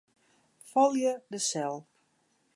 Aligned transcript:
Folje 0.71 1.13
de 1.35 1.43
sel. 1.51 1.81